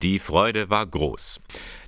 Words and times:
Die 0.00 0.20
Freude 0.20 0.70
war 0.70 0.86
groß, 0.86 1.40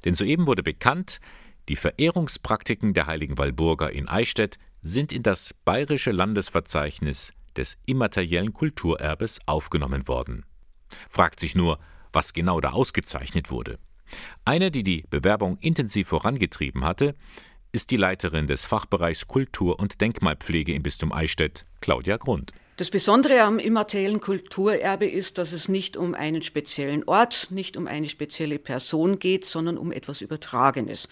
denn 0.05 0.15
soeben 0.15 0.49
wurde 0.49 0.65
bekannt, 0.65 1.21
die 1.69 1.77
Verehrungspraktiken 1.77 2.93
der 2.93 3.07
heiligen 3.07 3.39
Walburga 3.39 3.87
in 3.87 4.09
Eichstätt 4.09 4.59
sind 4.83 5.13
in 5.13 5.23
das 5.23 5.55
bayerische 5.65 6.11
Landesverzeichnis 6.11 7.33
des 7.57 7.79
immateriellen 7.87 8.53
Kulturerbes 8.53 9.39
aufgenommen 9.47 10.09
worden. 10.09 10.45
Fragt 11.09 11.39
sich 11.39 11.55
nur, 11.55 11.79
was 12.13 12.33
genau 12.33 12.61
da 12.61 12.71
ausgezeichnet 12.71 13.53
wurde. 13.53 13.79
Eine, 14.45 14.73
die 14.73 14.83
die 14.83 15.05
Bewerbung 15.09 15.57
intensiv 15.59 16.09
vorangetrieben 16.09 16.85
hatte, 16.85 17.15
ist 17.71 17.93
die 17.93 17.97
Leiterin 17.97 18.49
des 18.49 18.67
Fachbereichs 18.67 19.29
Kultur- 19.29 19.79
und 19.79 20.01
Denkmalpflege 20.01 20.75
im 20.75 20.83
Bistum 20.83 21.13
Eichstätt, 21.13 21.65
Claudia 21.81 22.17
Grund. 22.17 22.51
Das 22.81 22.89
Besondere 22.89 23.43
am 23.43 23.59
immateriellen 23.59 24.21
Kulturerbe 24.21 25.07
ist, 25.07 25.37
dass 25.37 25.53
es 25.53 25.69
nicht 25.69 25.99
um 25.99 26.15
einen 26.15 26.41
speziellen 26.41 27.05
Ort, 27.05 27.49
nicht 27.51 27.77
um 27.77 27.87
eine 27.87 28.09
spezielle 28.09 28.59
Person 28.59 29.19
geht, 29.19 29.45
sondern 29.45 29.77
um 29.77 29.93
etwas 29.93 30.23
Übertragenes. 30.23 31.07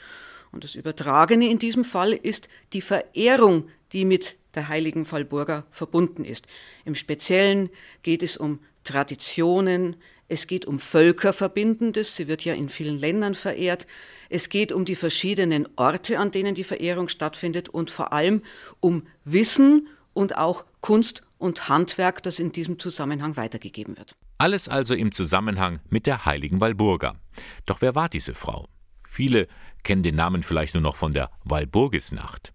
Und 0.51 0.65
das 0.65 0.75
Übertragene 0.77 1.47
in 1.47 1.59
diesem 1.59 1.85
Fall 1.85 2.15
ist 2.15 2.49
die 2.73 2.81
Verehrung, 2.81 3.69
die 3.93 4.07
mit 4.07 4.37
der 4.55 4.69
heiligen 4.69 5.05
Fallburger 5.05 5.67
verbunden 5.71 6.25
ist. 6.25 6.47
Im 6.87 6.95
Speziellen 6.95 7.69
geht 8.03 8.23
es 8.23 8.39
um 8.39 8.61
Traditionen, 8.83 9.97
es 10.27 10.47
geht 10.47 10.65
um 10.65 10.79
Völkerverbindendes, 10.79 12.17
sie 12.17 12.29
wird 12.29 12.47
ja 12.47 12.55
in 12.55 12.71
vielen 12.71 12.99
Ländern 12.99 13.35
verehrt. 13.35 13.87
Es 14.31 14.49
geht 14.49 14.73
um 14.73 14.87
die 14.87 14.97
verschiedenen 14.97 15.69
Orte, 15.77 16.19
an 16.19 16.31
denen 16.31 16.55
die 16.55 16.65
Verehrung 16.65 17.11
stattfindet 17.11 17.69
und 17.69 17.91
vor 17.91 18.15
allem 18.15 18.43
um 18.81 19.07
Wissen 19.27 19.87
und 20.13 20.37
auch 20.37 20.65
Kunst 20.81 21.23
und 21.39 21.69
Handwerk, 21.69 22.23
das 22.23 22.39
in 22.39 22.53
diesem 22.53 22.79
Zusammenhang 22.79 23.37
weitergegeben 23.37 23.97
wird. 23.97 24.17
Alles 24.39 24.69
also 24.69 24.95
im 24.95 25.13
Zusammenhang 25.13 25.81
mit 25.89 26.07
der 26.07 26.25
heiligen 26.25 26.61
Walburga. 26.61 27.17
Doch 27.67 27.81
wer 27.81 27.95
war 27.95 28.09
diese 28.09 28.35
Frau? 28.35 28.67
Viele 29.05 29.49
kennen 29.83 30.03
den 30.03 30.17
Namen 30.17 30.43
vielleicht 30.43 30.75
nur 30.75 30.83
noch 30.83 30.97
von 30.97 31.13
der 31.13 31.31
Walburgisnacht. 31.45 32.53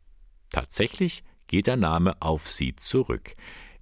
Tatsächlich 0.50 1.24
geht 1.48 1.68
der 1.68 1.78
Name 1.78 2.16
auf 2.22 2.48
sie 2.48 2.76
zurück. 2.76 3.36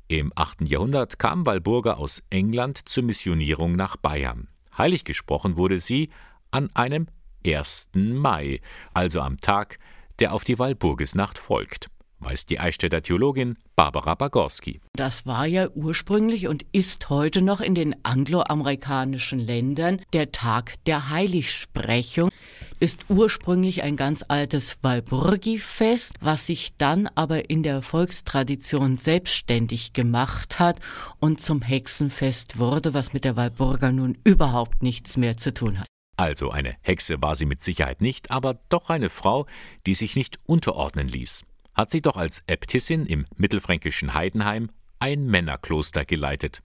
Im 0.07 0.31
8. 0.35 0.67
Jahrhundert 0.67 1.19
kam 1.19 1.45
Walburga 1.45 1.93
aus 1.93 2.23
England 2.29 2.89
zur 2.89 3.03
Missionierung 3.03 3.75
nach 3.75 3.97
Bayern. 3.97 4.47
Heilig 4.77 5.03
gesprochen 5.03 5.57
wurde 5.57 5.79
sie 5.79 6.09
an 6.49 6.69
einem 6.73 7.07
1. 7.45 7.89
Mai, 7.93 8.61
also 8.93 9.21
am 9.21 9.37
Tag, 9.37 9.79
der 10.19 10.33
auf 10.33 10.43
die 10.43 10.59
Walburgisnacht 10.59 11.37
folgt 11.37 11.89
weiß 12.21 12.45
die 12.45 12.59
Eichstätter 12.59 13.01
Theologin 13.01 13.57
Barbara 13.75 14.15
Bagorski. 14.15 14.79
Das 14.93 15.25
war 15.25 15.45
ja 15.45 15.67
ursprünglich 15.73 16.47
und 16.47 16.65
ist 16.71 17.09
heute 17.09 17.41
noch 17.41 17.61
in 17.61 17.75
den 17.75 17.95
angloamerikanischen 18.03 19.39
Ländern 19.39 20.01
der 20.13 20.31
Tag 20.31 20.75
der 20.85 21.09
Heiligsprechung. 21.09 22.29
Ist 22.79 23.05
ursprünglich 23.09 23.83
ein 23.83 23.95
ganz 23.95 24.23
altes 24.27 24.79
Walburgi-Fest, 24.81 26.15
was 26.21 26.47
sich 26.47 26.77
dann 26.77 27.09
aber 27.13 27.49
in 27.49 27.61
der 27.63 27.81
Volkstradition 27.81 28.97
selbstständig 28.97 29.93
gemacht 29.93 30.59
hat 30.59 30.79
und 31.19 31.41
zum 31.41 31.61
Hexenfest 31.61 32.57
wurde, 32.57 32.93
was 32.93 33.13
mit 33.13 33.23
der 33.23 33.35
Walburga 33.35 33.91
nun 33.91 34.17
überhaupt 34.23 34.81
nichts 34.81 35.17
mehr 35.17 35.37
zu 35.37 35.53
tun 35.53 35.79
hat. 35.79 35.87
Also 36.17 36.51
eine 36.51 36.75
Hexe 36.81 37.21
war 37.21 37.35
sie 37.35 37.45
mit 37.45 37.63
Sicherheit 37.63 38.01
nicht, 38.01 38.31
aber 38.31 38.59
doch 38.69 38.89
eine 38.89 39.09
Frau, 39.09 39.47
die 39.85 39.95
sich 39.95 40.15
nicht 40.15 40.37
unterordnen 40.47 41.07
ließ 41.07 41.45
hat 41.73 41.91
sie 41.91 42.01
doch 42.01 42.15
als 42.15 42.43
Äbtissin 42.47 43.05
im 43.05 43.25
mittelfränkischen 43.35 44.13
Heidenheim 44.13 44.69
ein 44.99 45.25
Männerkloster 45.25 46.05
geleitet. 46.05 46.61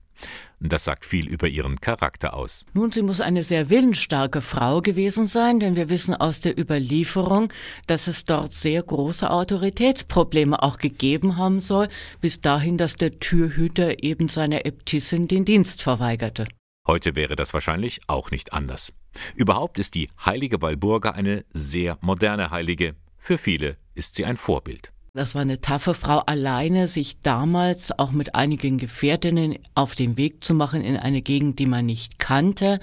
Das 0.59 0.83
sagt 0.83 1.05
viel 1.05 1.27
über 1.27 1.47
ihren 1.47 1.79
Charakter 1.79 2.33
aus. 2.33 2.65
Nun, 2.73 2.91
sie 2.91 3.03
muss 3.03 3.21
eine 3.21 3.43
sehr 3.43 3.69
willensstarke 3.69 4.41
Frau 4.41 4.81
gewesen 4.81 5.27
sein, 5.27 5.59
denn 5.59 5.75
wir 5.75 5.89
wissen 5.89 6.15
aus 6.15 6.41
der 6.41 6.59
Überlieferung, 6.59 7.53
dass 7.85 8.07
es 8.07 8.25
dort 8.25 8.53
sehr 8.53 8.81
große 8.81 9.29
Autoritätsprobleme 9.29 10.61
auch 10.61 10.79
gegeben 10.79 11.37
haben 11.37 11.59
soll, 11.59 11.87
bis 12.21 12.41
dahin, 12.41 12.77
dass 12.77 12.95
der 12.95 13.19
Türhüter 13.19 14.03
eben 14.03 14.27
seiner 14.27 14.65
Äbtissin 14.65 15.23
den 15.27 15.45
Dienst 15.45 15.83
verweigerte. 15.83 16.47
Heute 16.87 17.15
wäre 17.15 17.35
das 17.35 17.53
wahrscheinlich 17.53 18.01
auch 18.07 18.31
nicht 18.31 18.53
anders. 18.53 18.93
Überhaupt 19.35 19.77
ist 19.77 19.93
die 19.93 20.09
heilige 20.25 20.61
Walburga 20.61 21.11
eine 21.11 21.45
sehr 21.53 21.97
moderne 22.01 22.49
Heilige. 22.49 22.95
Für 23.17 23.37
viele 23.37 23.77
ist 23.93 24.15
sie 24.15 24.25
ein 24.25 24.37
Vorbild. 24.37 24.93
Das 25.13 25.33
war 25.33 25.41
eine 25.41 25.61
taffe 25.61 25.93
Frau 25.93 26.19
alleine, 26.19 26.87
sich 26.87 27.21
damals 27.21 27.97
auch 27.97 28.11
mit 28.11 28.35
einigen 28.35 28.77
Gefährtinnen 28.77 29.57
auf 29.73 29.95
den 29.95 30.17
Weg 30.17 30.43
zu 30.43 30.53
machen 30.53 30.81
in 30.81 30.97
eine 30.97 31.21
Gegend, 31.21 31.59
die 31.59 31.65
man 31.65 31.85
nicht 31.85 32.19
kannte. 32.19 32.79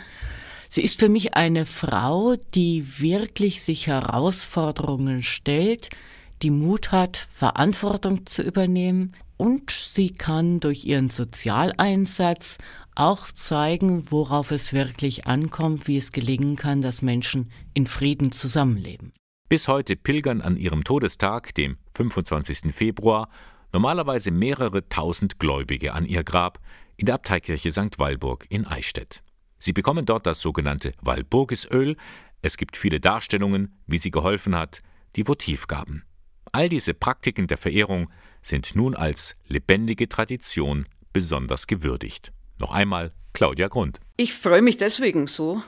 Sie 0.69 0.83
ist 0.83 0.99
für 0.99 1.09
mich 1.09 1.35
eine 1.35 1.67
Frau, 1.67 2.35
die 2.55 2.99
wirklich 3.01 3.63
sich 3.63 3.87
Herausforderungen 3.87 5.23
stellt, 5.23 5.91
die 6.43 6.51
Mut 6.51 6.91
hat, 6.91 7.17
Verantwortung 7.17 8.27
zu 8.27 8.43
übernehmen 8.43 9.13
und 9.37 9.71
sie 9.71 10.11
kann 10.11 10.61
durch 10.61 10.85
ihren 10.85 11.11
Sozialeinsatz 11.11 12.59
auch 12.95 13.27
zeigen, 13.27 14.11
worauf 14.11 14.51
es 14.51 14.73
wirklich 14.73 15.27
ankommt, 15.27 15.87
wie 15.87 15.97
es 15.97 16.13
gelingen 16.13 16.57
kann, 16.57 16.81
dass 16.81 17.03
Menschen 17.03 17.51
in 17.75 17.87
Frieden 17.87 18.33
zusammenleben. 18.33 19.13
Bis 19.51 19.69
heute 19.69 19.95
pilgern 19.95 20.41
an 20.41 20.57
ihrem 20.57 20.85
Todestag, 20.85 21.55
dem 21.55 21.77
25. 21.95 22.75
Februar, 22.75 23.29
normalerweise 23.75 24.31
mehrere 24.31 24.89
tausend 24.89 25.39
Gläubige 25.39 25.93
an 25.93 26.07
ihr 26.07 26.25
Grab 26.25 26.61
in 26.97 27.05
der 27.05 27.17
Abteikirche 27.17 27.71
St. 27.71 27.99
Walburg 27.99 28.47
in 28.49 28.67
Eichstätt. 28.67 29.23
Sie 29.59 29.75
bekommen 29.75 30.07
dort 30.07 30.27
das 30.27 30.41
sogenannte 30.41 30.93
Walburgisöl. 31.03 31.97
Es 32.41 32.57
gibt 32.57 32.79
viele 32.79 33.01
Darstellungen, 33.01 33.79
wie 33.87 33.99
sie 33.99 34.11
geholfen 34.11 34.57
hat, 34.57 34.81
die 35.15 35.29
Votivgaben. 35.29 36.05
All 36.53 36.71
diese 36.71 36.95
Praktiken 36.95 37.47
der 37.47 37.59
Verehrung 37.59 38.11
sind 38.41 38.75
nun 38.75 38.97
als 38.97 39.37
lebendige 39.47 40.09
Tradition 40.09 40.87
besonders 41.13 41.67
gewürdigt. 41.67 42.33
Noch 42.61 42.73
einmal 42.73 43.13
Claudia 43.35 43.69
Grund. 43.69 44.01
Ich 44.17 44.33
freue 44.33 44.63
mich 44.63 44.79
deswegen 44.79 45.27
so, 45.27 45.63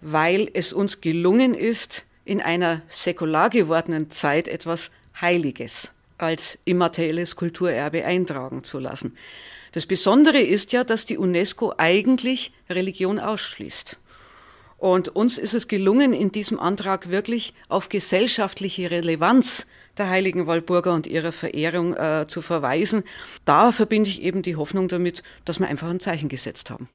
weil 0.00 0.48
es 0.54 0.72
uns 0.72 1.00
gelungen 1.00 1.54
ist, 1.54 2.06
in 2.24 2.40
einer 2.40 2.82
säkular 2.88 3.50
gewordenen 3.50 4.10
Zeit 4.10 4.48
etwas 4.48 4.90
Heiliges 5.20 5.90
als 6.18 6.58
immaterielles 6.64 7.36
Kulturerbe 7.36 8.04
eintragen 8.04 8.64
zu 8.64 8.78
lassen. 8.78 9.16
Das 9.72 9.86
Besondere 9.86 10.40
ist 10.40 10.72
ja, 10.72 10.84
dass 10.84 11.06
die 11.06 11.18
UNESCO 11.18 11.74
eigentlich 11.78 12.52
Religion 12.68 13.18
ausschließt. 13.18 13.96
Und 14.78 15.08
uns 15.08 15.38
ist 15.38 15.54
es 15.54 15.68
gelungen, 15.68 16.12
in 16.12 16.32
diesem 16.32 16.58
Antrag 16.58 17.10
wirklich 17.10 17.54
auf 17.68 17.88
gesellschaftliche 17.88 18.90
Relevanz 18.90 19.66
der 19.96 20.08
heiligen 20.08 20.46
Walburger 20.46 20.92
und 20.92 21.06
ihrer 21.06 21.32
Verehrung 21.32 21.94
äh, 21.94 22.26
zu 22.26 22.42
verweisen. 22.42 23.04
Da 23.44 23.72
verbinde 23.72 24.10
ich 24.10 24.22
eben 24.22 24.42
die 24.42 24.56
Hoffnung 24.56 24.88
damit, 24.88 25.22
dass 25.44 25.60
wir 25.60 25.68
einfach 25.68 25.88
ein 25.88 26.00
Zeichen 26.00 26.28
gesetzt 26.28 26.70
haben. 26.70 26.88